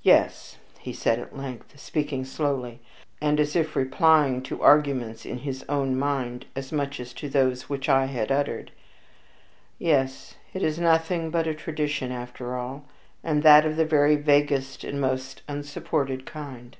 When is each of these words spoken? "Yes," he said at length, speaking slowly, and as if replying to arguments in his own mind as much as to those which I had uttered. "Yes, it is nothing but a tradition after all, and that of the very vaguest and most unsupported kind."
"Yes," 0.00 0.56
he 0.78 0.94
said 0.94 1.18
at 1.18 1.36
length, 1.36 1.78
speaking 1.78 2.24
slowly, 2.24 2.80
and 3.20 3.38
as 3.38 3.54
if 3.54 3.76
replying 3.76 4.40
to 4.44 4.62
arguments 4.62 5.26
in 5.26 5.40
his 5.40 5.62
own 5.68 5.94
mind 5.98 6.46
as 6.56 6.72
much 6.72 6.98
as 7.00 7.12
to 7.12 7.28
those 7.28 7.68
which 7.68 7.86
I 7.86 8.06
had 8.06 8.32
uttered. 8.32 8.72
"Yes, 9.78 10.36
it 10.54 10.62
is 10.62 10.78
nothing 10.78 11.28
but 11.30 11.46
a 11.46 11.52
tradition 11.52 12.10
after 12.10 12.56
all, 12.56 12.86
and 13.22 13.42
that 13.42 13.66
of 13.66 13.76
the 13.76 13.84
very 13.84 14.16
vaguest 14.16 14.84
and 14.84 15.02
most 15.02 15.42
unsupported 15.48 16.24
kind." 16.24 16.78